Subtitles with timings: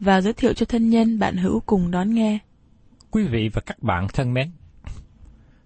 [0.00, 2.38] và giới thiệu cho thân nhân bạn hữu cùng đón nghe.
[3.10, 4.50] Quý vị và các bạn thân mến,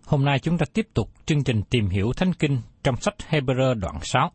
[0.07, 3.75] hôm nay chúng ta tiếp tục chương trình tìm hiểu Thánh Kinh trong sách Hebrew
[3.75, 4.31] đoạn 6.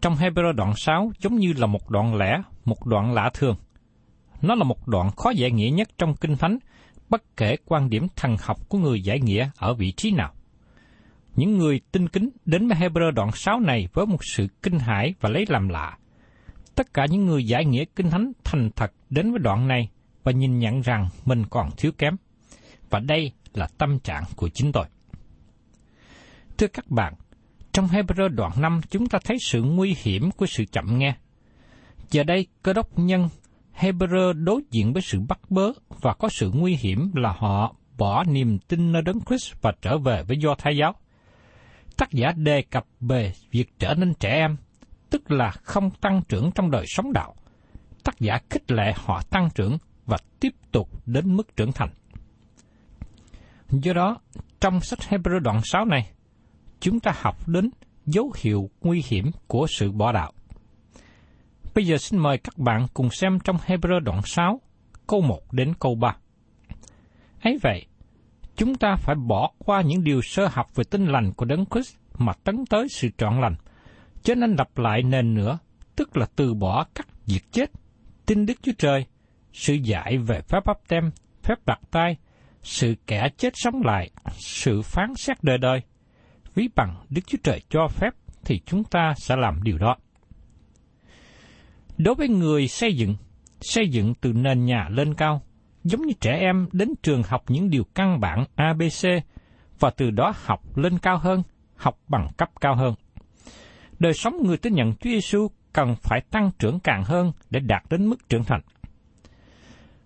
[0.00, 3.56] Trong Hebrew đoạn 6 giống như là một đoạn lẻ, một đoạn lạ thường.
[4.42, 6.58] Nó là một đoạn khó giải nghĩa nhất trong Kinh Thánh,
[7.08, 10.32] bất kể quan điểm thần học của người giải nghĩa ở vị trí nào.
[11.36, 15.14] Những người tinh kính đến với Hebrew đoạn 6 này với một sự kinh hãi
[15.20, 15.98] và lấy làm lạ.
[16.78, 19.88] Tất cả những người giải nghĩa Kinh Thánh thành thật đến với đoạn này
[20.24, 22.16] và nhìn nhận rằng mình còn thiếu kém.
[22.90, 24.84] Và đây là tâm trạng của chính tôi.
[26.58, 27.14] Thưa các bạn,
[27.72, 31.14] trong Hebrew đoạn 5 chúng ta thấy sự nguy hiểm của sự chậm nghe.
[32.10, 33.28] Giờ đây, cơ đốc nhân
[33.78, 38.24] Hebrew đối diện với sự bắt bớ và có sự nguy hiểm là họ bỏ
[38.24, 40.94] niềm tin nơi đấng Christ và trở về với do thái giáo.
[41.96, 44.56] Tác giả đề cập về việc trở nên trẻ em,
[45.10, 47.34] tức là không tăng trưởng trong đời sống đạo.
[48.04, 51.90] Tác giả khích lệ họ tăng trưởng và tiếp tục đến mức trưởng thành.
[53.70, 54.16] Do đó,
[54.60, 56.10] trong sách Hebrew đoạn 6 này,
[56.80, 57.70] chúng ta học đến
[58.06, 60.32] dấu hiệu nguy hiểm của sự bỏ đạo.
[61.74, 64.60] Bây giờ xin mời các bạn cùng xem trong Hebrew đoạn 6,
[65.06, 66.16] câu 1 đến câu 3.
[67.42, 67.86] ấy vậy,
[68.56, 71.96] chúng ta phải bỏ qua những điều sơ học về tinh lành của Đấng Christ
[72.18, 73.54] mà tấn tới sự trọn lành,
[74.28, 75.58] cho nên lặp lại nền nữa,
[75.96, 77.70] tức là từ bỏ các việc chết,
[78.26, 79.06] tin Đức Chúa Trời,
[79.52, 81.10] sự dạy về phép bắp tem,
[81.42, 82.16] phép đặt tay,
[82.62, 85.80] sự kẻ chết sống lại, sự phán xét đời đời.
[86.54, 88.10] Ví bằng Đức Chúa Trời cho phép
[88.44, 89.96] thì chúng ta sẽ làm điều đó.
[91.98, 93.16] Đối với người xây dựng,
[93.60, 95.42] xây dựng từ nền nhà lên cao,
[95.84, 99.08] giống như trẻ em đến trường học những điều căn bản ABC
[99.80, 101.42] và từ đó học lên cao hơn,
[101.76, 102.94] học bằng cấp cao hơn.
[103.98, 107.82] Đời sống người tin nhận Chúa Giêsu cần phải tăng trưởng càng hơn để đạt
[107.90, 108.60] đến mức trưởng thành.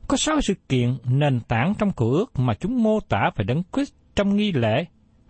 [0.08, 3.62] Có sáu sự kiện nền tảng trong cựu ước mà chúng mô tả về đấng
[3.72, 4.84] Christ trong nghi lễ,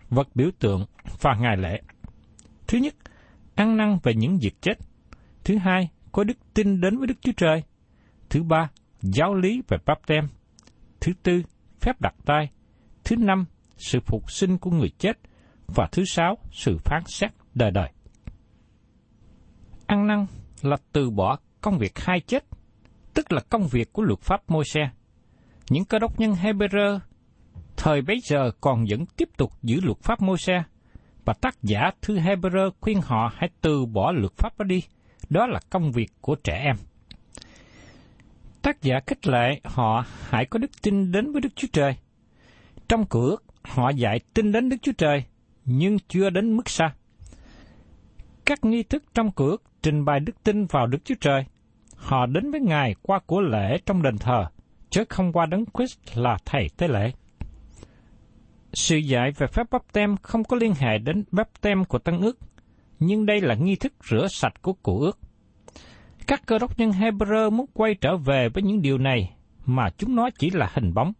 [0.09, 0.85] vật biểu tượng
[1.21, 1.81] và ngày lễ.
[2.67, 2.95] Thứ nhất,
[3.55, 4.73] ăn năn về những việc chết.
[5.43, 7.63] Thứ hai, có đức tin đến với Đức Chúa Trời.
[8.29, 8.69] Thứ ba,
[9.01, 10.27] giáo lý về báp tem.
[11.01, 11.43] Thứ tư,
[11.81, 12.49] phép đặt tay.
[13.03, 13.45] Thứ năm,
[13.77, 15.19] sự phục sinh của người chết.
[15.67, 17.89] Và thứ sáu, sự phán xét đời đời.
[19.87, 20.25] Ăn năn
[20.61, 22.45] là từ bỏ công việc hai chết,
[23.13, 24.89] tức là công việc của luật pháp môi xe.
[25.69, 26.99] Những cơ đốc nhân Hebrew
[27.77, 30.63] thời bấy giờ còn vẫn tiếp tục giữ luật pháp môi xe,
[31.25, 34.83] và tác giả thư Hebrew khuyên họ hãy từ bỏ luật pháp đó đi,
[35.29, 36.75] đó là công việc của trẻ em.
[38.61, 41.95] Tác giả khích lệ họ hãy có đức tin đến với Đức Chúa Trời.
[42.89, 45.23] Trong cửa, họ dạy tin đến Đức Chúa Trời,
[45.65, 46.93] nhưng chưa đến mức xa.
[48.45, 51.45] Các nghi thức trong cửa trình bày đức tin vào Đức Chúa Trời.
[51.95, 54.45] Họ đến với Ngài qua của lễ trong đền thờ,
[54.89, 57.11] chứ không qua đấng Christ là thầy tế lễ.
[58.73, 62.21] Sự dạy về phép bắp tem không có liên hệ đến bắp tem của Tân
[62.21, 62.37] ước,
[62.99, 65.19] nhưng đây là nghi thức rửa sạch của cụ ước.
[66.27, 70.15] Các cơ đốc nhân Hebrew muốn quay trở về với những điều này mà chúng
[70.15, 71.13] nói chỉ là hình bóng.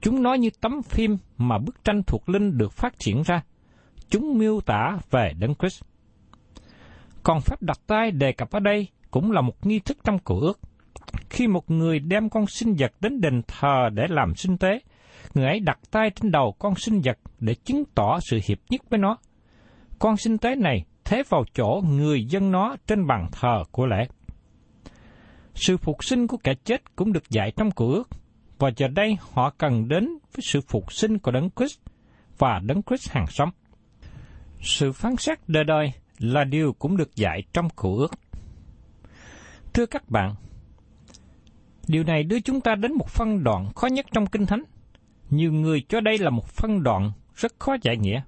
[0.00, 3.42] Chúng nói như tấm phim mà bức tranh thuộc linh được phát triển ra.
[4.08, 5.82] Chúng miêu tả về Đấng Christ.
[7.26, 10.40] Còn phép đặt tay đề cập ở đây cũng là một nghi thức trong cựu
[10.40, 10.60] ước.
[11.30, 14.80] Khi một người đem con sinh vật đến đền thờ để làm sinh tế,
[15.34, 18.80] người ấy đặt tay trên đầu con sinh vật để chứng tỏ sự hiệp nhất
[18.90, 19.16] với nó.
[19.98, 24.06] Con sinh tế này thế vào chỗ người dân nó trên bàn thờ của lễ.
[25.54, 28.08] Sự phục sinh của kẻ chết cũng được dạy trong cựu ước,
[28.58, 31.78] và giờ đây họ cần đến với sự phục sinh của Đấng Christ
[32.38, 33.50] và Đấng Christ hàng sống.
[34.60, 38.10] Sự phán xét đời đời là điều cũng được dạy trong khổ ước.
[39.74, 40.34] Thưa các bạn,
[41.88, 44.62] điều này đưa chúng ta đến một phân đoạn khó nhất trong Kinh Thánh.
[45.30, 48.22] Nhiều người cho đây là một phân đoạn rất khó giải nghĩa.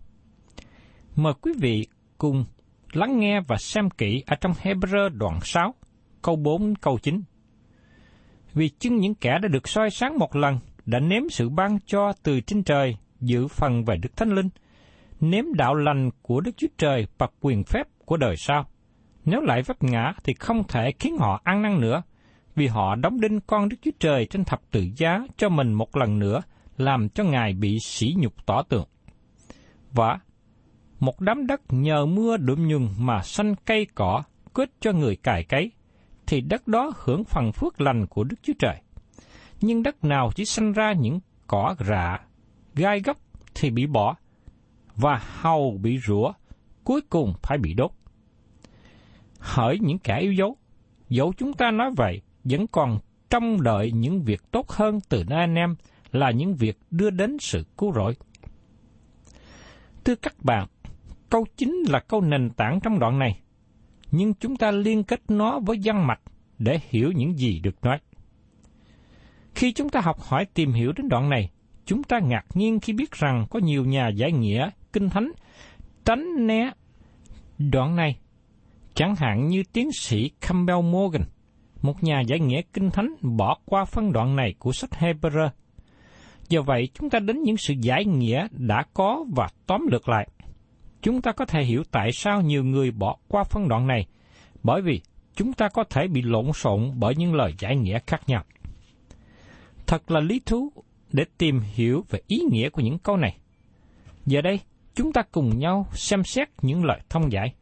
[1.17, 1.87] Mời quý vị
[2.19, 2.45] cùng
[2.93, 5.75] lắng nghe và xem kỹ ở trong Hebrew đoạn 6,
[6.23, 7.23] câu 4 câu 9.
[8.55, 12.13] Vì chưng những kẻ đã được soi sáng một lần, đã nếm sự ban cho
[12.23, 14.49] từ trên trời, giữ phần về Đức Thánh Linh,
[15.21, 18.67] nếm đạo lành của Đức Chúa Trời và quyền phép của đời sau.
[19.25, 22.03] Nếu lại vấp ngã thì không thể khiến họ ăn năn nữa,
[22.55, 25.97] vì họ đóng đinh con Đức Chúa Trời trên thập tự giá cho mình một
[25.97, 26.43] lần nữa,
[26.77, 28.85] làm cho Ngài bị sỉ nhục tỏ tường.
[29.93, 30.19] Và
[31.01, 34.23] một đám đất nhờ mưa đượm nhường mà xanh cây cỏ,
[34.55, 35.73] quyết cho người cài cấy,
[36.27, 38.77] thì đất đó hưởng phần phước lành của Đức Chúa Trời.
[39.61, 42.21] Nhưng đất nào chỉ sanh ra những cỏ rạ,
[42.75, 43.17] gai gốc
[43.55, 44.17] thì bị bỏ,
[44.99, 46.33] và hầu bị rủa,
[46.85, 47.91] cuối cùng phải bị đốt.
[49.39, 50.57] Hỡi những kẻ yêu dấu,
[51.09, 52.99] dẫu chúng ta nói vậy, vẫn còn
[53.31, 55.77] trông đợi những việc tốt hơn từ nơi anh em
[56.13, 58.15] là những việc đưa đến sự cứu rỗi.
[60.05, 60.67] Thưa các bạn,
[61.31, 63.41] câu chính là câu nền tảng trong đoạn này,
[64.11, 66.21] nhưng chúng ta liên kết nó với văn mạch
[66.59, 67.99] để hiểu những gì được nói.
[69.55, 71.51] Khi chúng ta học hỏi tìm hiểu đến đoạn này,
[71.85, 75.33] chúng ta ngạc nhiên khi biết rằng có nhiều nhà giải nghĩa kinh thánh
[76.05, 76.71] tránh né
[77.59, 78.19] đoạn này.
[78.95, 81.23] Chẳng hạn như tiến sĩ Campbell Morgan,
[81.83, 85.49] một nhà giải nghĩa kinh thánh bỏ qua phân đoạn này của sách Hebrew.
[86.49, 90.29] Do vậy, chúng ta đến những sự giải nghĩa đã có và tóm lược lại.
[91.03, 94.07] Chúng ta có thể hiểu tại sao nhiều người bỏ qua phân đoạn này,
[94.63, 95.01] bởi vì
[95.35, 98.45] chúng ta có thể bị lộn xộn bởi những lời giải nghĩa khác nhau.
[99.87, 100.73] Thật là lý thú
[101.13, 103.39] để tìm hiểu về ý nghĩa của những câu này.
[104.27, 104.61] Giờ đây,
[104.99, 107.55] chúng ta cùng nhau xem xét những lời thông giải.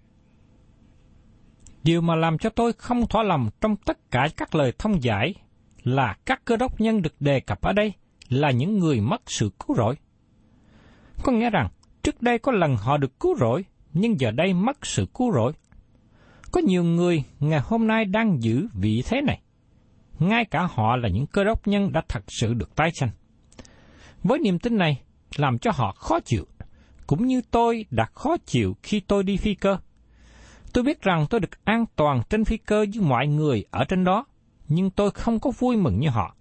[1.82, 5.34] Điều mà làm cho tôi không thỏa lòng trong tất cả các lời thông giải
[5.82, 7.92] là các cơ đốc nhân được đề cập ở đây
[8.28, 9.94] là những người mất sự cứu rỗi.
[11.22, 11.68] Có nghĩa rằng,
[12.02, 15.52] trước đây có lần họ được cứu rỗi, nhưng giờ đây mất sự cứu rỗi.
[16.52, 19.40] Có nhiều người ngày hôm nay đang giữ vị thế này.
[20.18, 23.10] Ngay cả họ là những cơ đốc nhân đã thật sự được tái sanh.
[24.22, 25.00] Với niềm tin này,
[25.36, 26.46] làm cho họ khó chịu,
[27.06, 29.78] cũng như tôi đã khó chịu khi tôi đi phi cơ.
[30.72, 34.04] Tôi biết rằng tôi được an toàn trên phi cơ với mọi người ở trên
[34.04, 34.24] đó,
[34.68, 36.36] nhưng tôi không có vui mừng như họ.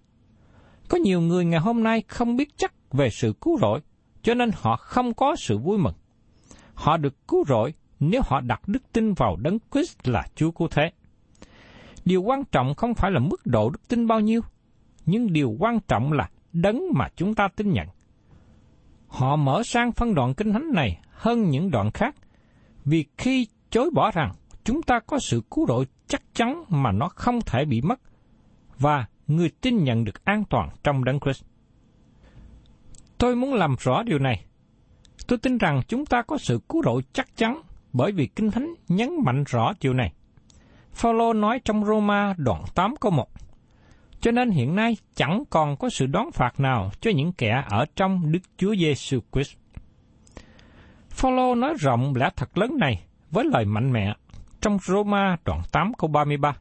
[0.89, 3.79] Có nhiều người ngày hôm nay không biết chắc về sự cứu rỗi,
[4.23, 5.93] cho nên họ không có sự vui mừng.
[6.73, 10.67] Họ được cứu rỗi nếu họ đặt đức tin vào Đấng Christ là Chúa Cứu
[10.71, 10.91] Thế.
[12.05, 14.41] Điều quan trọng không phải là mức độ đức tin bao nhiêu,
[15.05, 17.87] nhưng điều quan trọng là đấng mà chúng ta tin nhận.
[19.07, 22.15] Họ mở sang phân đoạn kinh thánh này hơn những đoạn khác,
[22.85, 24.31] vì khi chối bỏ rằng
[24.63, 27.99] chúng ta có sự cứu độ chắc chắn mà nó không thể bị mất,
[28.79, 31.43] và người tin nhận được an toàn trong đấng Christ.
[33.17, 34.45] Tôi muốn làm rõ điều này.
[35.27, 37.61] Tôi tin rằng chúng ta có sự cứu độ chắc chắn
[37.93, 40.13] bởi vì Kinh Thánh nhấn mạnh rõ điều này.
[40.93, 43.27] Phaolô nói trong Roma đoạn 8 câu 1.
[44.25, 47.85] Cho nên hiện nay chẳng còn có sự đón phạt nào cho những kẻ ở
[47.95, 49.57] trong Đức Chúa Giêsu Christ.
[51.09, 54.13] Phaolô nói rộng lẽ thật lớn này với lời mạnh mẽ
[54.61, 56.57] trong Roma đoạn 8 câu 33.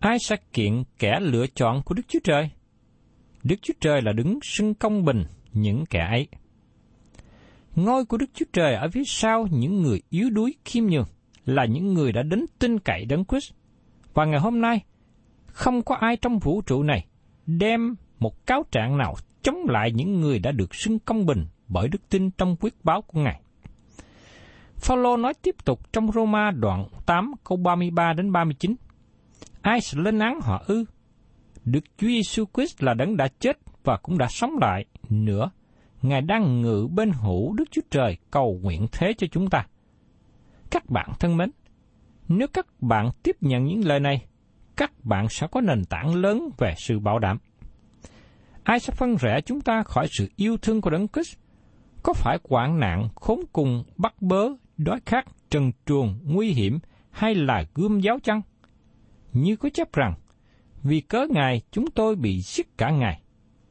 [0.00, 2.50] Ai sẽ kiện kẻ lựa chọn của Đức Chúa Trời?
[3.42, 6.28] Đức Chúa Trời là đứng xưng công bình những kẻ ấy.
[7.76, 11.06] Ngôi của Đức Chúa Trời ở phía sau những người yếu đuối khiêm nhường
[11.44, 13.52] là những người đã đến tin cậy đấng Christ.
[14.14, 14.84] Và ngày hôm nay,
[15.54, 17.06] không có ai trong vũ trụ này
[17.46, 21.88] đem một cáo trạng nào chống lại những người đã được xưng công bình bởi
[21.88, 23.40] đức tin trong quyết báo của Ngài.
[24.76, 28.74] Phaolô nói tiếp tục trong Roma đoạn 8 câu 33 đến 39.
[29.62, 30.84] Ai sẽ lên án họ ư?
[31.64, 35.50] Đức Chúa Giêsu Christ là đấng đã chết và cũng đã sống lại nữa.
[36.02, 39.66] Ngài đang ngự bên hữu Đức Chúa Trời cầu nguyện thế cho chúng ta.
[40.70, 41.50] Các bạn thân mến,
[42.28, 44.26] Nếu các bạn tiếp nhận những lời này,
[44.76, 47.38] các bạn sẽ có nền tảng lớn về sự bảo đảm.
[48.64, 51.36] Ai sẽ phân rẽ chúng ta khỏi sự yêu thương của Đấng Christ?
[52.02, 56.78] Có phải quản nạn, khốn cùng, bắt bớ, đói khát, trần truồng, nguy hiểm
[57.10, 58.42] hay là gươm giáo chăng?
[59.32, 60.14] Như có chấp rằng,
[60.82, 63.20] vì cớ Ngài chúng tôi bị giết cả ngày.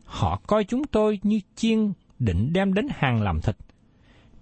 [0.03, 3.55] Họ coi chúng tôi như chiên định đem đến hàng làm thịt.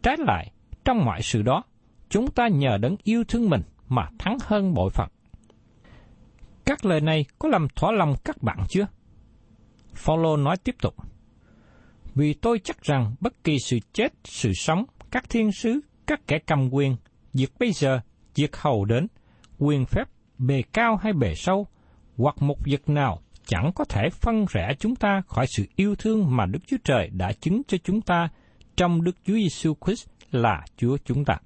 [0.04, 0.52] Trái lại,
[0.86, 1.64] trong mọi sự đó,
[2.10, 5.10] chúng ta nhờ đấng yêu thương mình mà thắng hơn bội phận.
[6.66, 8.88] Các lời này có làm thỏa lòng các bạn chưa?
[9.94, 10.96] Phaolô nói tiếp tục.
[12.16, 16.40] Vì tôi chắc rằng bất kỳ sự chết, sự sống, các thiên sứ, các kẻ
[16.48, 16.96] cầm quyền,
[17.34, 18.00] việc bây giờ,
[18.36, 19.08] việc hầu đến,
[19.60, 20.04] quyền phép,
[20.38, 21.68] bề cao hay bề sâu,
[22.18, 26.36] hoặc một việc nào chẳng có thể phân rẽ chúng ta khỏi sự yêu thương
[26.36, 28.30] mà Đức Chúa Trời đã chứng cho chúng ta
[28.78, 31.38] trong Đức Chúa Giêsu Christ là Chúa chúng ta.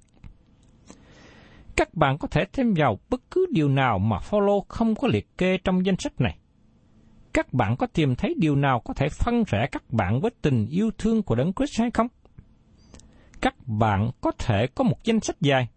[1.76, 5.38] Các bạn có thể thêm vào bất cứ điều nào mà Phaolô không có liệt
[5.38, 6.38] kê trong danh sách này.
[7.32, 10.66] Các bạn có tìm thấy điều nào có thể phân rẽ các bạn với tình
[10.66, 12.06] yêu thương của Đấng Christ hay không?
[13.40, 15.68] Các bạn có thể có một danh sách dài,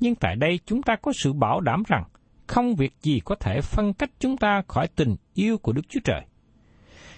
[0.00, 2.04] nhưng tại đây chúng ta có sự bảo đảm rằng
[2.46, 6.00] không việc gì có thể phân cách chúng ta khỏi tình yêu của Đức Chúa
[6.04, 6.20] Trời.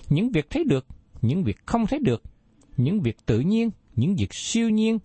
[0.09, 0.87] Những việc thấy được,
[1.23, 2.23] những việc không thấy được,
[2.77, 4.99] những việc tự nhiên, những việc siêu nhiên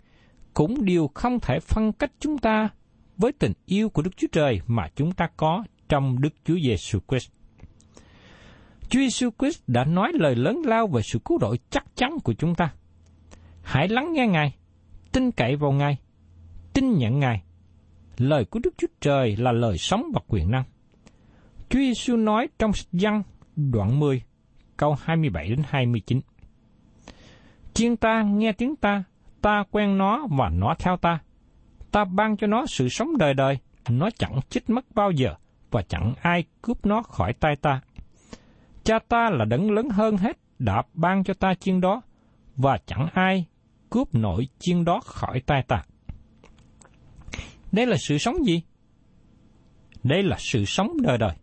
[0.54, 2.70] cũng đều không thể phân cách chúng ta
[3.22, 7.00] với tình yêu của Đức Chúa Trời mà chúng ta có trong Đức Chúa Giêsu
[7.08, 7.32] Christ.
[8.90, 12.34] Chúa Giêsu Christ đã nói lời lớn lao về sự cứu rỗi chắc chắn của
[12.34, 12.74] chúng ta.
[13.64, 14.56] Hãy lắng nghe Ngài,
[15.12, 15.98] tin cậy vào Ngài,
[16.74, 17.44] tin nhận Ngài.
[18.18, 20.64] Lời của Đức Chúa Trời là lời sống và quyền năng.
[21.70, 23.24] Chúa Giêsu nói trong Giăng
[23.56, 24.22] đoạn 10,
[24.78, 26.20] câu 27 đến 29.
[27.74, 29.04] Chiên ta nghe tiếng ta,
[29.42, 31.20] ta quen nó và nó theo ta
[31.92, 33.58] ta ban cho nó sự sống đời đời,
[33.90, 35.36] nó chẳng chết mất bao giờ,
[35.72, 37.82] và chẳng ai cướp nó khỏi tay ta.
[38.84, 42.02] Cha ta là đấng lớn hơn hết, đã ban cho ta chiên đó,
[42.56, 43.46] và chẳng ai
[43.90, 45.84] cướp nổi chiên đó khỏi tay ta.
[47.72, 48.62] Đây là sự sống gì?
[50.04, 51.36] Đây là sự sống đời đời.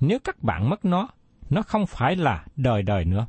[0.00, 1.08] Nếu các bạn mất nó,
[1.50, 3.26] nó không phải là đời đời nữa.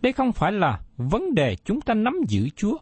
[0.00, 2.76] Đây không phải là vấn đề chúng ta nắm giữ Chúa,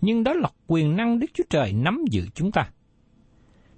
[0.00, 2.70] nhưng đó là quyền năng Đức Chúa Trời nắm giữ chúng ta.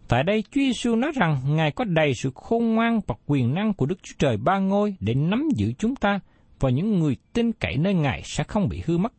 [0.09, 3.75] Tại đây Chúa Giêsu nói rằng Ngài có đầy sự khôn ngoan và quyền năng
[3.75, 6.21] của Đức Chúa Trời ba ngôi để nắm giữ chúng ta
[6.61, 9.13] và những người tin cậy nơi Ngài sẽ không bị hư mất.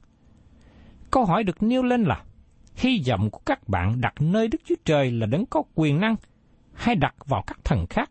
[1.12, 2.24] Câu hỏi được nêu lên là,
[2.76, 6.16] hy vọng của các bạn đặt nơi Đức Chúa Trời là đấng có quyền năng
[6.74, 8.10] hay đặt vào các thần khác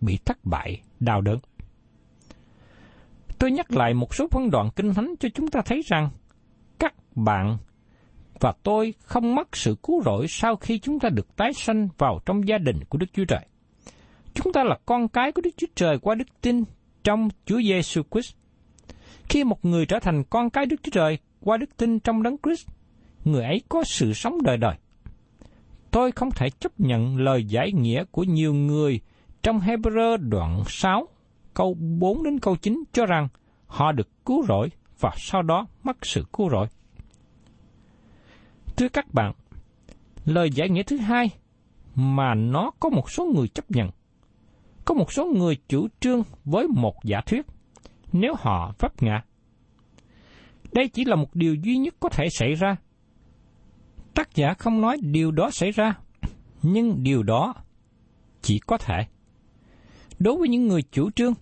[0.00, 1.38] bị thất bại, đau đớn.
[3.38, 6.10] Tôi nhắc lại một số phân đoạn kinh thánh cho chúng ta thấy rằng
[6.78, 7.58] các bạn
[8.40, 12.20] và tôi không mất sự cứu rỗi sau khi chúng ta được tái sanh vào
[12.26, 13.46] trong gia đình của Đức Chúa Trời.
[14.34, 16.64] Chúng ta là con cái của Đức Chúa Trời qua đức tin
[17.04, 18.34] trong Chúa Giêsu Christ.
[19.28, 22.36] Khi một người trở thành con cái Đức Chúa Trời qua đức tin trong Đấng
[22.42, 22.68] Christ,
[23.24, 24.74] người ấy có sự sống đời đời.
[25.90, 29.00] Tôi không thể chấp nhận lời giải nghĩa của nhiều người
[29.42, 31.08] trong Hebrew đoạn 6,
[31.54, 33.28] câu 4 đến câu 9 cho rằng
[33.66, 34.70] họ được cứu rỗi
[35.00, 36.66] và sau đó mất sự cứu rỗi.
[38.82, 39.32] Thưa các bạn,
[40.24, 41.30] lời giải nghĩa thứ hai
[41.94, 43.90] mà nó có một số người chấp nhận.
[44.84, 47.46] Có một số người chủ trương với một giả thuyết
[48.12, 49.22] nếu họ vấp ngã.
[50.72, 52.76] Đây chỉ là một điều duy nhất có thể xảy ra.
[54.14, 55.94] Tác giả không nói điều đó xảy ra,
[56.62, 57.54] nhưng điều đó
[58.40, 59.06] chỉ có thể.
[60.18, 61.34] Đối với những người chủ trương,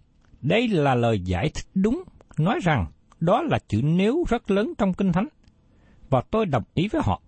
[0.42, 2.02] đây là lời giải thích đúng,
[2.38, 2.86] nói rằng
[3.20, 5.28] đó là chữ nếu rất lớn trong Kinh Thánh
[6.10, 7.22] và tôi đồng ý với họ.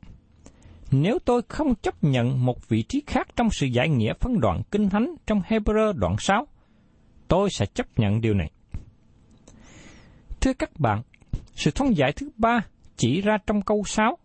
[0.93, 4.63] Nếu tôi không chấp nhận một vị trí khác trong sự giải nghĩa phân đoạn
[4.71, 6.47] kinh thánh trong Hebrew đoạn 6,
[7.29, 8.51] tôi sẽ chấp nhận điều này.
[10.41, 11.03] Thưa các bạn,
[11.55, 12.61] sự thông giải thứ ba
[12.97, 14.19] chỉ ra trong câu 6.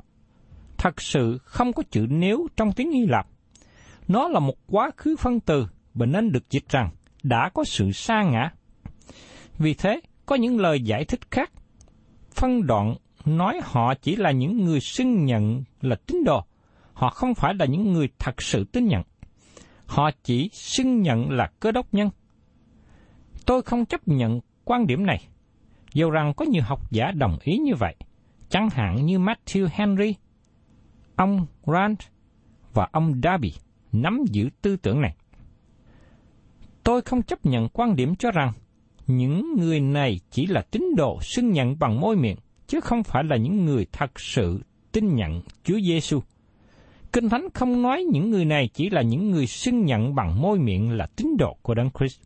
[0.78, 3.28] Thật sự không có chữ nếu trong tiếng Hy Lạp.
[4.08, 6.90] Nó là một quá khứ phân từ và nên được dịch rằng
[7.24, 8.52] đã có sự sa ngã.
[9.58, 11.52] Vì thế, có những lời giải thích khác.
[12.32, 12.96] Phân đoạn
[13.26, 16.47] nói họ chỉ là những người xưng nhận là tín đồ.
[16.98, 19.02] Họ không phải là những người thật sự tin nhận.
[19.86, 22.10] Họ chỉ xưng nhận là cơ đốc nhân.
[23.46, 25.28] Tôi không chấp nhận quan điểm này,
[25.94, 27.96] dù rằng có nhiều học giả đồng ý như vậy,
[28.50, 30.16] chẳng hạn như Matthew Henry,
[31.16, 32.00] ông Grant
[32.74, 33.54] và ông Darby
[33.92, 35.16] nắm giữ tư tưởng này.
[36.84, 38.52] Tôi không chấp nhận quan điểm cho rằng
[39.08, 42.38] những người này chỉ là tín đồ xưng nhận bằng môi miệng
[42.68, 44.62] chứ không phải là những người thật sự
[44.92, 46.22] tin nhận Chúa Giêsu.
[47.14, 50.60] Kinh Thánh không nói những người này chỉ là những người xưng nhận bằng môi
[50.60, 52.22] miệng là tín đồ của Đấng Christ.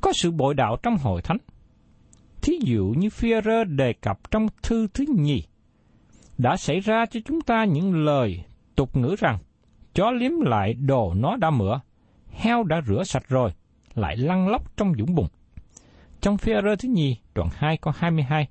[0.00, 1.38] Có sự bội đạo trong hội thánh.
[2.42, 3.32] Thí dụ như phi
[3.68, 5.42] đề cập trong thư thứ nhì,
[6.38, 8.44] đã xảy ra cho chúng ta những lời
[8.76, 9.38] tục ngữ rằng
[9.94, 11.80] chó liếm lại đồ nó đã mửa,
[12.30, 13.50] heo đã rửa sạch rồi,
[13.94, 15.26] lại lăn lóc trong dũng bùn.
[16.20, 18.48] Trong phi thứ nhì, đoạn 2 có 22,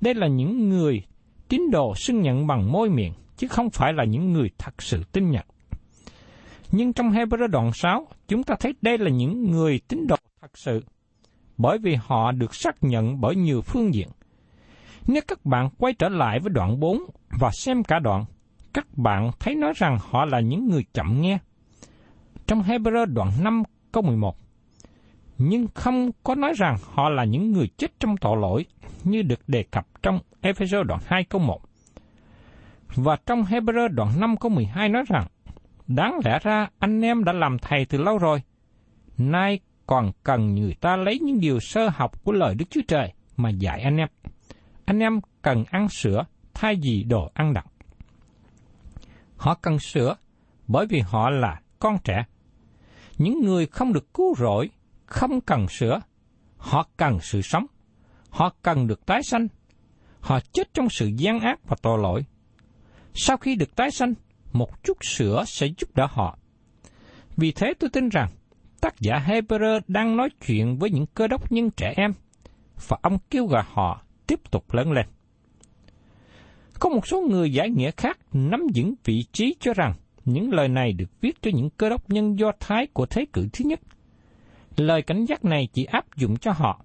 [0.00, 1.02] đây là những người
[1.48, 5.04] tín đồ xưng nhận bằng môi miệng, chứ không phải là những người thật sự
[5.12, 5.46] tin nhận.
[6.72, 10.58] Nhưng trong Hebrew đoạn 6, chúng ta thấy đây là những người tín đồ thật
[10.58, 10.84] sự,
[11.56, 14.08] bởi vì họ được xác nhận bởi nhiều phương diện.
[15.06, 16.98] Nếu các bạn quay trở lại với đoạn 4
[17.40, 18.24] và xem cả đoạn,
[18.74, 21.38] các bạn thấy nói rằng họ là những người chậm nghe.
[22.46, 24.36] Trong Hebrew đoạn 5 câu 11,
[25.38, 28.66] nhưng không có nói rằng họ là những người chết trong tội lỗi
[29.04, 31.60] như được đề cập trong Ephesos đoạn 2 câu 1.
[32.94, 35.26] Và trong Hebrew đoạn 5 câu 12 nói rằng,
[35.86, 38.42] đáng lẽ ra anh em đã làm thầy từ lâu rồi,
[39.18, 43.12] nay còn cần người ta lấy những điều sơ học của lời Đức Chúa Trời
[43.36, 44.08] mà dạy anh em.
[44.84, 47.66] Anh em cần ăn sữa thay vì đồ ăn đặc.
[49.36, 50.16] Họ cần sữa
[50.68, 52.24] bởi vì họ là con trẻ.
[53.18, 54.70] Những người không được cứu rỗi
[55.06, 56.00] không cần sữa,
[56.56, 57.66] họ cần sự sống.
[58.30, 59.46] Họ cần được tái sanh.
[60.20, 62.24] Họ chết trong sự gian ác và tội lỗi.
[63.14, 64.14] Sau khi được tái sanh,
[64.52, 66.38] một chút sữa sẽ giúp đỡ họ.
[67.36, 68.28] Vì thế tôi tin rằng
[68.80, 72.12] tác giả Hebrew đang nói chuyện với những cơ đốc nhân trẻ em,
[72.88, 75.06] và ông kêu gọi họ tiếp tục lớn lên.
[76.78, 80.68] Có một số người giải nghĩa khác nắm vững vị trí cho rằng những lời
[80.68, 83.80] này được viết cho những cơ đốc nhân Do Thái của thế kỷ thứ nhất.
[84.76, 86.84] Lời cảnh giác này chỉ áp dụng cho họ.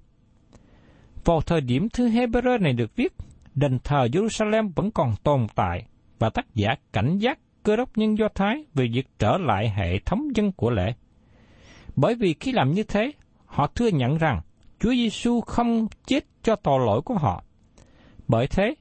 [1.26, 3.14] Vào thời điểm thư Hebrew này được viết,
[3.56, 5.86] đền thờ Jerusalem vẫn còn tồn tại
[6.20, 10.00] và tác giả cảnh giác cơ đốc nhân Do Thái về việc trở lại hệ
[10.00, 10.94] thống dân của lễ.
[11.96, 13.12] Bởi vì khi làm như thế,
[13.46, 14.42] họ thừa nhận rằng
[14.80, 17.44] Chúa Giêsu không chết cho tội lỗi của họ.
[18.28, 18.76] Bởi thế,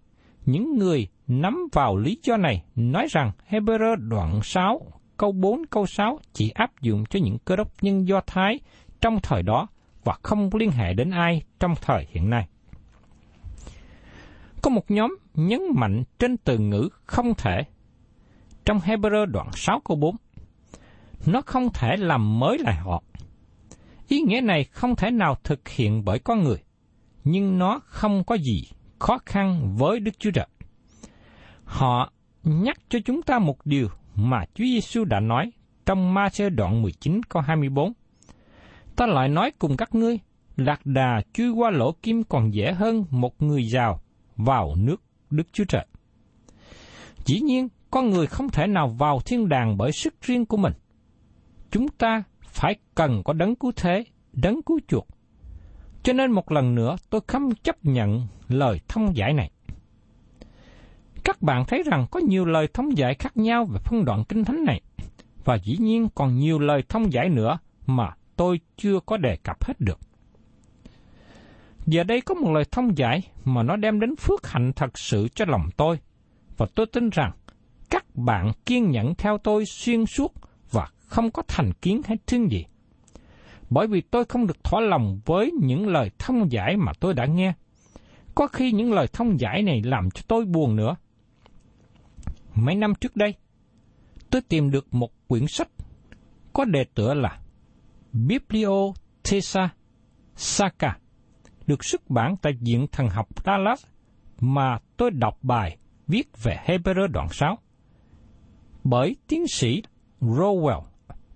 [0.46, 4.80] những người nắm vào lý do này nói rằng Hebrew đoạn 6,
[5.16, 8.60] câu 4, câu 6 chỉ áp dụng cho những cơ đốc nhân Do Thái
[9.00, 9.66] trong thời đó
[10.04, 12.46] và không liên hệ đến ai trong thời hiện nay.
[14.62, 17.62] Có một nhóm nhấn mạnh trên từ ngữ không thể.
[18.64, 20.16] Trong Hebrew đoạn 6 câu 4,
[21.26, 23.02] nó không thể làm mới lại họ.
[24.08, 26.58] Ý nghĩa này không thể nào thực hiện bởi con người,
[27.24, 28.64] nhưng nó không có gì
[28.98, 30.46] khó khăn với Đức Chúa Trời.
[31.64, 32.12] Họ
[32.44, 35.50] nhắc cho chúng ta một điều mà Chúa Giêsu đã nói
[35.86, 37.92] trong Ma-sơ đoạn 19 câu 24.
[38.96, 40.18] Ta lại nói cùng các ngươi,
[40.56, 44.00] lạc đà chui qua lỗ kim còn dễ hơn một người giàu
[44.36, 45.86] vào nước Đức Chúa Trời.
[47.24, 50.72] Dĩ nhiên, con người không thể nào vào thiên đàng bởi sức riêng của mình.
[51.70, 55.06] Chúng ta phải cần có đấng cứu thế, đấng cứu chuộc.
[56.02, 59.50] Cho nên một lần nữa tôi không chấp nhận lời thông giải này.
[61.24, 64.44] Các bạn thấy rằng có nhiều lời thông giải khác nhau về phân đoạn kinh
[64.44, 64.80] thánh này,
[65.44, 69.64] và dĩ nhiên còn nhiều lời thông giải nữa mà tôi chưa có đề cập
[69.64, 69.98] hết được.
[71.86, 75.28] Giờ đây có một lời thông giải mà nó đem đến phước hạnh thật sự
[75.34, 75.98] cho lòng tôi,
[76.56, 77.32] và tôi tin rằng
[77.90, 80.34] các bạn kiên nhẫn theo tôi xuyên suốt
[80.70, 82.64] và không có thành kiến hay thương gì.
[83.70, 87.26] Bởi vì tôi không được thỏa lòng với những lời thông giải mà tôi đã
[87.26, 87.52] nghe.
[88.34, 90.96] Có khi những lời thông giải này làm cho tôi buồn nữa.
[92.54, 93.34] Mấy năm trước đây,
[94.30, 95.68] tôi tìm được một quyển sách
[96.52, 97.40] có đề tựa là
[98.12, 99.68] Bibliotheca
[100.36, 100.96] Saka,
[101.66, 103.86] được xuất bản tại Viện Thần học Dallas
[104.40, 105.76] mà tôi đọc bài
[106.06, 107.58] viết về Hebrew đoạn 6.
[108.84, 109.82] Bởi tiến sĩ
[110.20, 110.82] Rowell,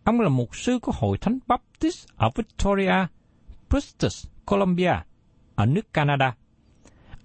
[0.04, 3.06] ông là mục sư của Hội Thánh Baptist ở Victoria,
[3.70, 4.92] British Columbia,
[5.54, 6.36] ở nước Canada.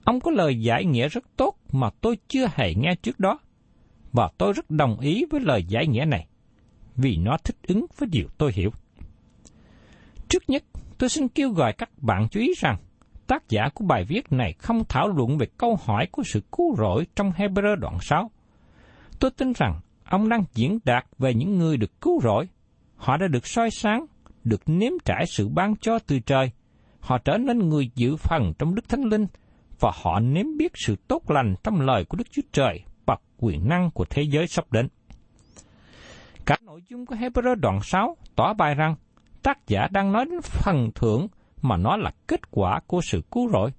[0.03, 3.39] Ông có lời giải nghĩa rất tốt mà tôi chưa hề nghe trước đó,
[4.11, 6.27] và tôi rất đồng ý với lời giải nghĩa này,
[6.95, 8.71] vì nó thích ứng với điều tôi hiểu.
[10.29, 10.63] Trước nhất,
[10.97, 12.77] tôi xin kêu gọi các bạn chú ý rằng,
[13.27, 16.75] tác giả của bài viết này không thảo luận về câu hỏi của sự cứu
[16.77, 18.31] rỗi trong Hebrew đoạn 6.
[19.19, 22.47] Tôi tin rằng ông đang diễn đạt về những người được cứu rỗi.
[22.95, 24.05] Họ đã được soi sáng,
[24.43, 26.51] được nếm trải sự ban cho từ trời.
[26.99, 29.27] Họ trở nên người dự phần trong Đức Thánh Linh,
[29.79, 33.69] và họ nếm biết sự tốt lành trong lời của Đức Chúa Trời và quyền
[33.69, 34.87] năng của thế giới sắp đến.
[36.45, 38.95] Cả nội dung của Hebrew đoạn 6 tỏ bài rằng
[39.43, 41.27] tác giả đang nói đến phần thưởng
[41.67, 43.71] mà nó là kết quả của sự cứu rỗi.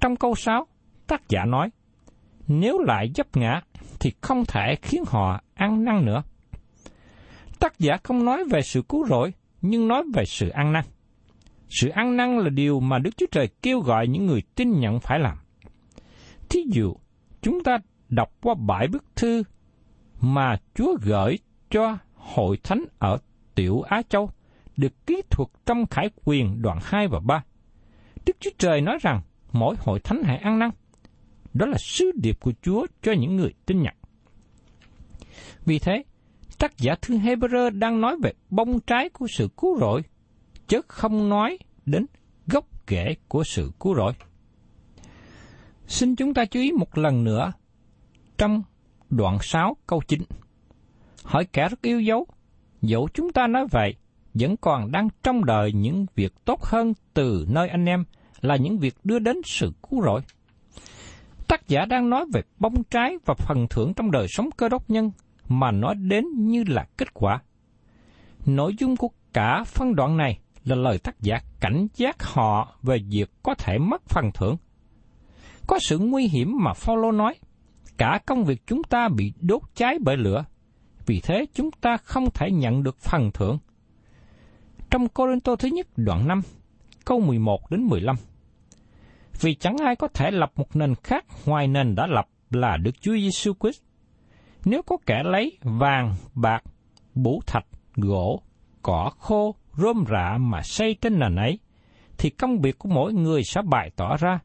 [0.00, 0.66] Trong câu 6,
[1.06, 1.70] tác giả nói,
[2.48, 3.60] nếu lại dấp ngã,
[4.00, 6.22] thì không thể khiến họ ăn năn nữa.
[7.58, 10.84] Tác giả không nói về sự cứu rỗi, nhưng nói về sự ăn năn.
[11.68, 15.00] Sự ăn năn là điều mà Đức Chúa Trời kêu gọi những người tin nhận
[15.00, 15.38] phải làm.
[16.48, 16.94] Thí dụ,
[17.42, 19.42] chúng ta đọc qua bảy bức thư
[20.20, 21.38] mà Chúa gửi
[21.70, 23.18] cho hội thánh ở
[23.54, 24.30] Tiểu Á Châu,
[24.80, 27.44] được ký thuật trong Khải Quyền đoạn 2 và 3.
[28.26, 29.20] Đức Chúa Trời nói rằng
[29.52, 30.70] mỗi hội thánh hãy ăn năn.
[31.54, 33.94] Đó là sứ điệp của Chúa cho những người tin nhận.
[35.64, 36.02] Vì thế,
[36.58, 40.02] tác giả thư Hebrew đang nói về bông trái của sự cứu rỗi,
[40.68, 42.06] chứ không nói đến
[42.46, 44.12] gốc rễ của sự cứu rỗi.
[45.86, 47.52] Xin chúng ta chú ý một lần nữa
[48.38, 48.62] trong
[49.10, 50.22] đoạn 6 câu 9.
[51.24, 52.26] Hỏi kẻ rất yêu dấu,
[52.82, 53.94] dẫu chúng ta nói vậy,
[54.34, 58.04] vẫn còn đang trong đời những việc tốt hơn từ nơi anh em
[58.40, 60.20] là những việc đưa đến sự cứu rỗi.
[61.48, 64.90] Tác giả đang nói về bông trái và phần thưởng trong đời sống cơ đốc
[64.90, 65.10] nhân
[65.48, 67.40] mà nói đến như là kết quả.
[68.46, 72.98] Nội dung của cả phân đoạn này là lời tác giả cảnh giác họ về
[73.10, 74.56] việc có thể mất phần thưởng.
[75.66, 77.34] Có sự nguy hiểm mà Phaolô nói,
[77.98, 80.44] cả công việc chúng ta bị đốt cháy bởi lửa,
[81.06, 83.58] vì thế chúng ta không thể nhận được phần thưởng.
[84.90, 86.40] Trong Corinto thứ nhất đoạn 5,
[87.04, 88.16] câu 11 đến 15.
[89.40, 92.90] Vì chẳng ai có thể lập một nền khác ngoài nền đã lập là Đức
[93.00, 93.82] Chúa Giêsu Christ.
[94.64, 96.62] Nếu có kẻ lấy vàng, bạc,
[97.14, 98.42] bủ thạch, gỗ,
[98.82, 101.58] cỏ khô, rơm rạ mà xây trên nền ấy,
[102.18, 104.38] thì công việc của mỗi người sẽ bày tỏ ra.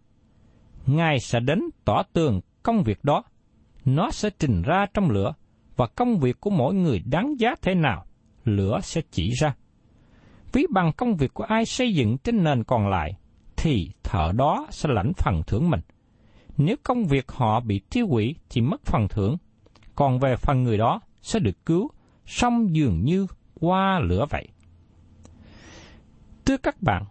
[0.86, 3.24] Ngài sẽ đến tỏ tường công việc đó.
[3.86, 5.34] Nó sẽ trình ra trong lửa,
[5.76, 8.06] và công việc của mỗi người đáng giá thế nào,
[8.44, 9.56] lửa sẽ chỉ ra.
[10.56, 13.14] Ví bằng công việc của ai xây dựng trên nền còn lại,
[13.58, 15.80] thì thợ đó sẽ lãnh phần thưởng mình.
[16.58, 19.38] Nếu công việc họ bị tiêu hủy thì mất phần thưởng,
[19.96, 21.90] còn về phần người đó sẽ được cứu,
[22.26, 23.28] song dường như
[23.60, 24.48] qua lửa vậy.
[26.46, 27.04] Thưa các bạn,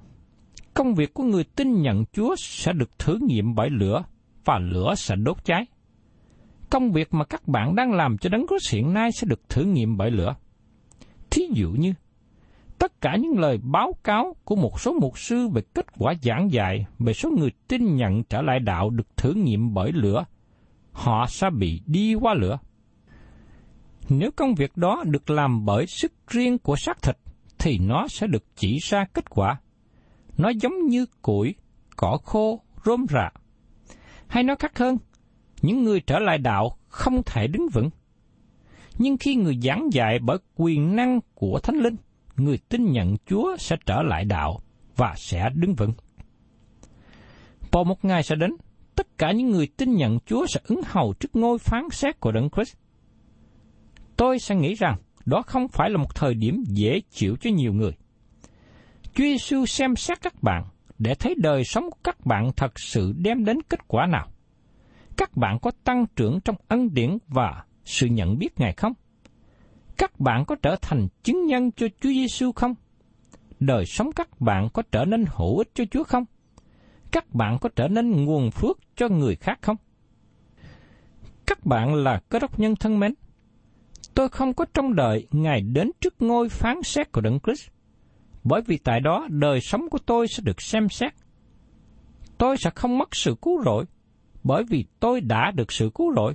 [0.75, 4.05] công việc của người tin nhận Chúa sẽ được thử nghiệm bởi lửa
[4.45, 5.67] và lửa sẽ đốt cháy.
[6.71, 9.65] Công việc mà các bạn đang làm cho đấng Christ hiện nay sẽ được thử
[9.65, 10.35] nghiệm bởi lửa.
[11.31, 11.95] Thí dụ như,
[12.79, 16.53] tất cả những lời báo cáo của một số mục sư về kết quả giảng
[16.53, 20.25] dạy về số người tin nhận trở lại đạo được thử nghiệm bởi lửa,
[20.93, 22.59] họ sẽ bị đi qua lửa.
[24.09, 27.17] Nếu công việc đó được làm bởi sức riêng của xác thịt,
[27.59, 29.61] thì nó sẽ được chỉ ra kết quả.
[30.39, 31.55] Nó giống như củi,
[31.97, 33.31] cỏ khô, rôm rạ.
[34.27, 34.97] Hay nói khác hơn,
[35.63, 37.91] những người trở lại đạo không thể đứng vững.
[38.99, 41.97] Nhưng khi người giảng dạy bởi quyền năng của Thánh Linh,
[42.37, 44.61] người tin nhận Chúa sẽ trở lại đạo
[44.97, 45.93] và sẽ đứng vững.
[47.73, 48.51] Vào một ngày sẽ đến,
[48.95, 52.33] tất cả những người tin nhận Chúa sẽ ứng hầu trước ngôi phán xét của
[52.33, 52.77] Đấng Christ.
[54.17, 57.73] Tôi sẽ nghĩ rằng đó không phải là một thời điểm dễ chịu cho nhiều
[57.73, 57.93] người.
[59.03, 60.65] Chúa Giêsu xem xét các bạn
[60.99, 64.29] để thấy đời sống của các bạn thật sự đem đến kết quả nào.
[65.17, 68.93] Các bạn có tăng trưởng trong ân điển và sự nhận biết Ngài không?
[69.97, 72.75] Các bạn có trở thành chứng nhân cho Chúa Giêsu không?
[73.61, 76.25] Đời sống các bạn có trở nên hữu ích cho Chúa không?
[77.13, 79.77] Các bạn có trở nên nguồn phước cho người khác không?
[81.47, 83.15] Các bạn là cơ đốc nhân thân mến.
[84.15, 87.69] Tôi không có trông đợi Ngài đến trước ngôi phán xét của Đấng Christ,
[88.45, 91.13] bởi vì tại đó đời sống của tôi sẽ được xem xét.
[92.39, 93.85] Tôi sẽ không mất sự cứu rỗi,
[94.43, 96.35] bởi vì tôi đã được sự cứu rỗi.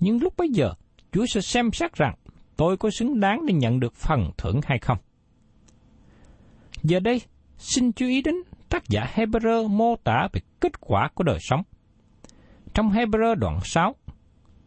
[0.00, 0.72] Nhưng lúc bấy giờ,
[1.12, 2.14] Chúa sẽ xem xét rằng
[2.56, 4.98] tôi có xứng đáng để nhận được phần thưởng hay không.
[6.82, 7.22] Giờ đây,
[7.58, 8.34] xin chú ý đến
[8.68, 11.62] tác giả Hebrew mô tả về kết quả của đời sống.
[12.74, 13.94] Trong Hebrew đoạn 6,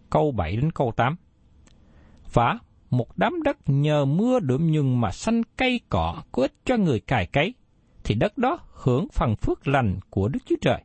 [0.10, 1.16] câu 7 đến câu 8.
[2.34, 6.78] Và một đám đất nhờ mưa đượm nhừng mà xanh cây cỏ có ích cho
[6.78, 7.54] người cài cấy,
[8.04, 10.84] thì đất đó hưởng phần phước lành của Đức Chúa Trời.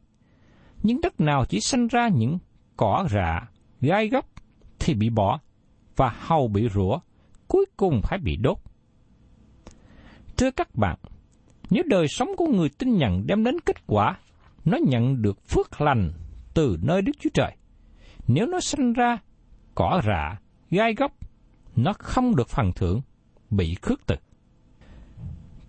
[0.83, 2.39] Những đất nào chỉ sanh ra những
[2.77, 3.49] cỏ rạ,
[3.81, 4.27] gai góc,
[4.79, 5.41] thì bị bỏ,
[5.97, 6.99] và hầu bị rủa,
[7.49, 8.59] cuối cùng phải bị đốt.
[10.37, 10.99] Thưa các bạn,
[11.71, 14.19] nếu đời sống của người tin nhận đem đến kết quả,
[14.65, 16.13] nó nhận được phước lành
[16.55, 17.57] từ nơi Đức Chúa Trời.
[18.29, 19.19] Nếu nó sinh ra
[19.75, 21.13] cỏ rạ, gai góc,
[21.77, 23.01] nó không được phần thưởng,
[23.51, 24.15] bị khước từ.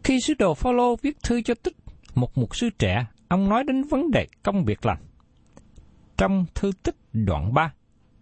[0.03, 1.75] Khi sứ đồ Phaolô viết thư cho Tích,
[2.15, 4.97] một mục sư trẻ, ông nói đến vấn đề công việc lành.
[6.17, 7.73] Trong thư Tích đoạn 3,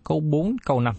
[0.04, 0.96] câu 4 câu 5.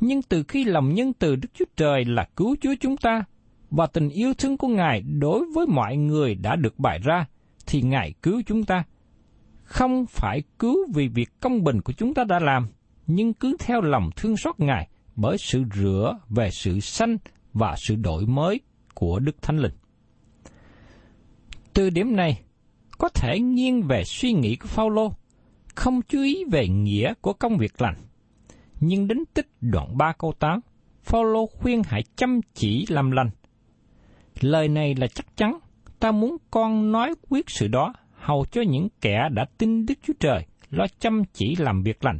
[0.00, 3.24] Nhưng từ khi lòng nhân từ Đức Chúa Trời là cứu Chúa chúng ta,
[3.70, 7.26] và tình yêu thương của Ngài đối với mọi người đã được bày ra,
[7.66, 8.84] thì Ngài cứu chúng ta.
[9.62, 12.68] Không phải cứu vì việc công bình của chúng ta đã làm,
[13.06, 17.16] nhưng cứ theo lòng thương xót Ngài bởi sự rửa về sự sanh
[17.52, 18.60] và sự đổi mới
[18.94, 19.72] của Đức Thánh Linh.
[21.72, 22.42] Từ điểm này,
[22.98, 25.12] có thể nghiêng về suy nghĩ của Phaolô,
[25.74, 27.96] không chú ý về nghĩa của công việc lành.
[28.80, 30.60] Nhưng đến tích đoạn 3 câu 8,
[31.02, 33.30] Phaolô khuyên hãy chăm chỉ làm lành.
[34.40, 35.58] Lời này là chắc chắn,
[35.98, 40.12] ta muốn con nói quyết sự đó, hầu cho những kẻ đã tin Đức Chúa
[40.20, 42.18] Trời lo chăm chỉ làm việc lành.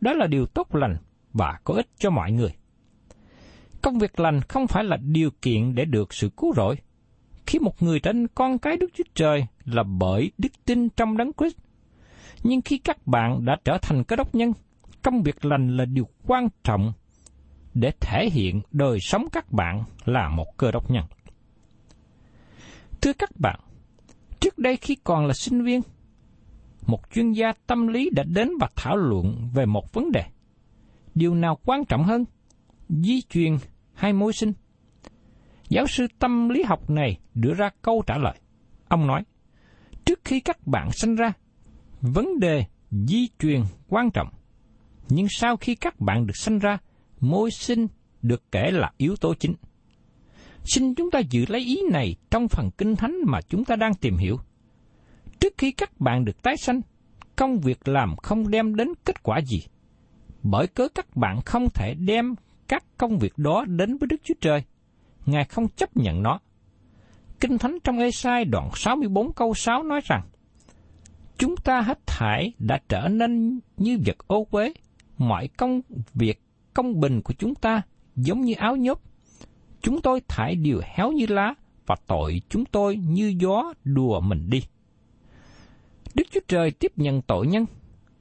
[0.00, 0.96] Đó là điều tốt lành
[1.32, 2.50] và có ích cho mọi người.
[3.82, 6.76] Công việc lành không phải là điều kiện để được sự cứu rỗi.
[7.46, 11.16] Khi một người trở nên con cái Đức Chúa Trời là bởi đức tin trong
[11.16, 11.56] Đấng Christ.
[12.42, 14.52] Nhưng khi các bạn đã trở thành cơ đốc nhân,
[15.06, 16.92] công việc lành là điều quan trọng
[17.74, 21.04] để thể hiện đời sống các bạn là một cơ đốc nhân.
[23.00, 23.60] Thưa các bạn,
[24.40, 25.80] trước đây khi còn là sinh viên,
[26.86, 30.24] một chuyên gia tâm lý đã đến và thảo luận về một vấn đề.
[31.14, 32.24] Điều nào quan trọng hơn,
[32.88, 33.56] di truyền
[33.94, 34.52] hay môi sinh?
[35.68, 38.38] Giáo sư tâm lý học này đưa ra câu trả lời.
[38.88, 39.24] Ông nói,
[40.04, 41.32] trước khi các bạn sinh ra,
[42.00, 44.28] vấn đề di truyền quan trọng.
[45.08, 46.78] Nhưng sau khi các bạn được sinh ra,
[47.20, 47.86] môi sinh
[48.22, 49.54] được kể là yếu tố chính.
[50.64, 53.94] Xin chúng ta giữ lấy ý này trong phần kinh thánh mà chúng ta đang
[53.94, 54.36] tìm hiểu.
[55.40, 56.80] Trước khi các bạn được tái sanh,
[57.36, 59.62] công việc làm không đem đến kết quả gì.
[60.42, 62.34] Bởi cớ các bạn không thể đem
[62.68, 64.62] các công việc đó đến với Đức Chúa Trời.
[65.26, 66.40] Ngài không chấp nhận nó.
[67.40, 70.22] Kinh Thánh trong Ê-sai đoạn 64 câu 6 nói rằng,
[71.38, 74.72] Chúng ta hết thải đã trở nên như vật ô quế
[75.18, 75.80] mọi công
[76.14, 76.42] việc
[76.74, 77.82] công bình của chúng ta
[78.16, 79.02] giống như áo nhốt.
[79.80, 81.54] Chúng tôi thải điều héo như lá,
[81.86, 84.62] và tội chúng tôi như gió đùa mình đi.
[86.14, 87.66] Đức Chúa Trời tiếp nhận tội nhân,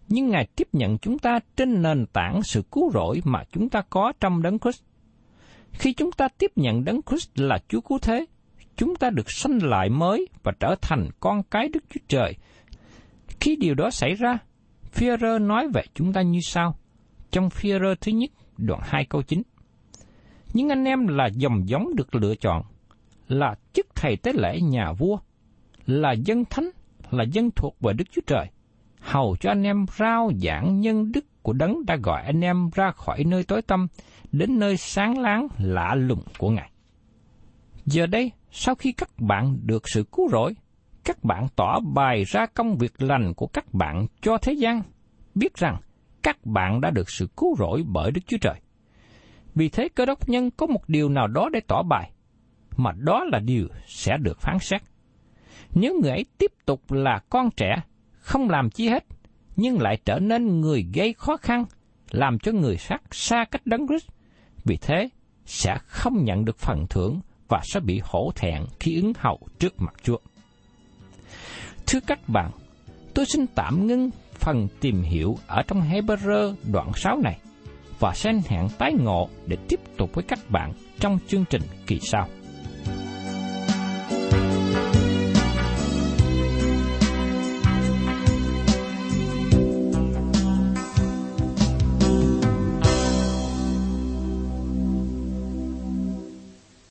[0.08, 3.82] nhưng Ngài tiếp nhận chúng ta trên nền tảng sự cứu rỗi mà chúng ta
[3.90, 4.84] có trong Đấng Christ.
[5.72, 8.26] Khi chúng ta tiếp nhận Đấng Christ là Chúa cứu thế,
[8.76, 12.36] chúng ta được sanh lại mới và trở thành con cái Đức Chúa Trời.
[13.40, 14.38] Khi điều đó xảy ra,
[14.94, 16.78] Führer nói về chúng ta như sau,
[17.36, 19.42] trong Führer thứ nhất, đoạn 2 câu 9.
[20.54, 22.64] Những anh em là dòng giống được lựa chọn,
[23.28, 25.18] là chức thầy tế lễ nhà vua,
[25.86, 26.70] là dân thánh,
[27.12, 28.48] là dân thuộc về Đức Chúa Trời,
[29.00, 32.92] hầu cho anh em rao giảng nhân đức của đấng đã gọi anh em ra
[32.92, 33.88] khỏi nơi tối tăm
[34.32, 36.72] đến nơi sáng láng lạ lùng của Ngài.
[37.86, 40.56] Giờ đây, sau khi các bạn được sự cứu rỗi,
[41.04, 44.82] các bạn tỏ bài ra công việc lành của các bạn cho thế gian,
[45.36, 45.78] biết rằng
[46.26, 48.56] các bạn đã được sự cứu rỗi bởi Đức Chúa Trời.
[49.56, 52.12] Vì thế cơ đốc nhân có một điều nào đó để tỏ bài,
[52.78, 54.82] mà đó là điều sẽ được phán xét.
[55.74, 57.76] Nếu người ấy tiếp tục là con trẻ,
[58.20, 59.06] không làm chi hết,
[59.56, 61.66] nhưng lại trở nên người gây khó khăn,
[62.12, 64.08] làm cho người khác xa cách đấng Christ,
[64.64, 65.10] vì thế
[65.46, 69.74] sẽ không nhận được phần thưởng và sẽ bị hổ thẹn khi ứng hậu trước
[69.82, 70.18] mặt Chúa.
[71.88, 72.52] Thưa các bạn,
[73.14, 77.38] tôi xin tạm ngưng phần tìm hiểu ở trong Hebrew đoạn 6 này,
[78.00, 82.00] và xin hẹn tái ngộ để tiếp tục với các bạn trong chương trình kỳ
[82.00, 82.28] sau.